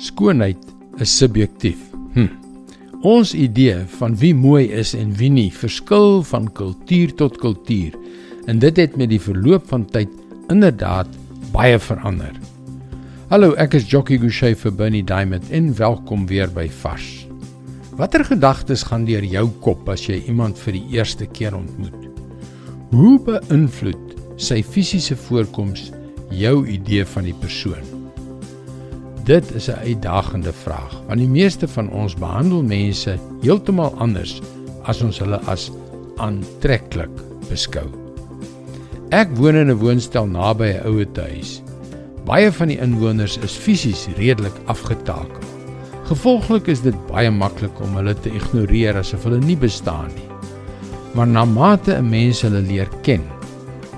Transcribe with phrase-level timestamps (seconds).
[0.00, 0.56] Skoonheid
[0.96, 1.80] is subjektief.
[2.14, 2.30] Hm.
[3.04, 7.98] Ons idee van wie mooi is en wie nie verskil van kultuur tot kultuur
[8.48, 10.08] en dit het met die verloop van tyd
[10.52, 11.12] inderdaad
[11.52, 12.32] baie verander.
[13.28, 17.26] Hallo, ek is Jockey Gouchee vir Bernie Diamond en welkom weer by Vars.
[18.00, 22.08] Watter gedagtes gaan deur jou kop as jy iemand vir die eerste keer ontmoet?
[22.96, 25.90] Hoe beïnvloed sy fisiese voorkoms
[26.32, 27.99] jou idee van die persoon?
[29.30, 34.40] Dit is 'n uitdagende vraag, want die meeste van ons behandel mense heeltemal anders
[34.82, 35.70] as ons hulle as
[36.16, 37.14] aantreklik
[37.48, 37.86] beskou.
[39.08, 41.62] Ek woon in 'n woonstel naby 'n ouer huis.
[42.24, 45.42] Baie van die inwoners is fisies redelik afgetakel.
[46.04, 50.28] Gevolglik is dit baie maklik om hulle te ignoreer asof hulle nie bestaan nie.
[51.14, 53.22] Maar na mate 'n mens hulle leer ken,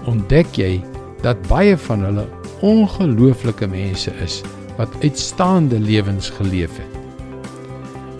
[0.05, 0.83] ontdek jy
[1.23, 2.27] dat baie van hulle
[2.61, 4.43] ongelooflike mense is
[4.77, 6.99] wat uitstaande lewens geleef het.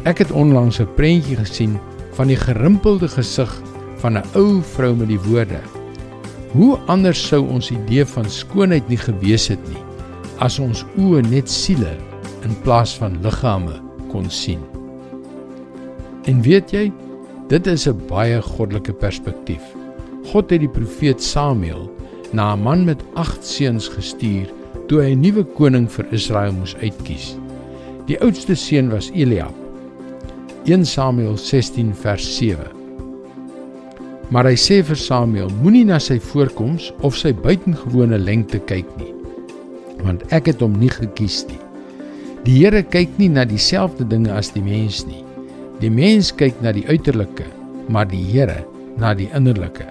[0.03, 1.79] Ek het onlangs 'n prentjie gesien
[2.13, 3.63] van die gerimpelde gesig
[3.97, 5.61] van 'n ou vrou met die woorde:
[6.53, 9.83] "Hoe anders sou ons idee van skoonheid nie gewees het nie
[10.39, 11.97] as ons oë net siele
[12.43, 14.61] in plaas van liggame kon sien."
[16.25, 16.93] En weet jy,
[17.49, 19.63] dit is 'n baie goddelike perspektief.
[20.25, 21.91] God het die profeet Samuel
[22.33, 24.47] na 'n man met 8 seuns gestuur
[24.93, 27.33] toe hy 'n nuwe koning vir Israel moes uitkies.
[28.05, 29.55] Die oudste seun was Eliab.
[30.69, 32.69] 1 Samuel 16 vers 7.
[34.29, 39.15] Maar hy sê vir Samuel: Moenie na sy voorkoms of sy buitengewone lengte kyk nie,
[40.05, 41.61] want ek het hom nie gekies nie.
[42.45, 45.25] Die Here kyk nie na dieselfde dinge as die mens nie.
[45.81, 47.49] Die mens kyk na die uiterlike,
[47.89, 48.61] maar die Here
[49.01, 49.89] na die innerlike.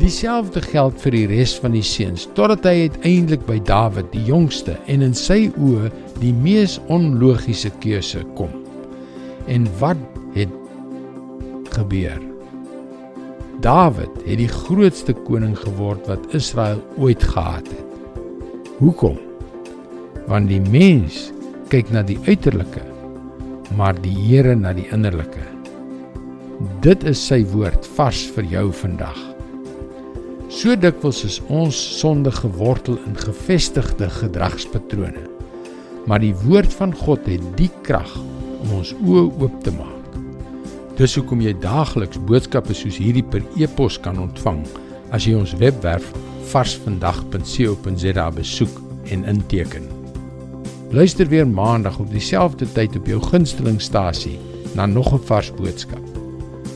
[0.00, 4.78] Dieselfde geld vir die res van die seuns totdat hy uiteindelik by Dawid, die jongste
[4.88, 5.90] en in sy oë
[6.22, 8.52] die mees onlogiese keuse kom.
[9.44, 10.00] En wat
[10.32, 10.52] het
[11.76, 12.16] gebeur?
[13.60, 18.22] Dawid het die grootste koning geword wat Israel ooit gehad het.
[18.78, 19.18] Hoekom?
[20.30, 21.26] Want die mens
[21.68, 22.86] kyk na die uiterlike,
[23.76, 25.44] maar die Here na die innerlike.
[26.80, 29.20] Dit is sy woord vars vir jou vandag.
[30.50, 35.22] So dikwels is ons sonde gewortel in gefestigde gedragspatrone.
[36.10, 38.10] Maar die woord van God het die krag
[38.64, 40.16] om ons oë oop te maak.
[40.98, 44.64] Dis hoekom jy daagliks boodskappe soos hierdie per e-pos kan ontvang
[45.14, 46.10] as jy ons webwerf
[46.50, 48.82] varsvandag.co.za besoek
[49.14, 49.86] en inteken.
[50.90, 54.34] Luister weer maandag op dieselfde tyd op jou gunstelingstasie
[54.74, 56.02] na nog 'n vars boodskap.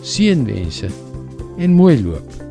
[0.02, 0.88] Seënwense
[1.58, 2.43] en mooi loop.